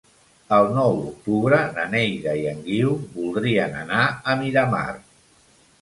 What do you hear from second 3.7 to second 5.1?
anar a Miramar.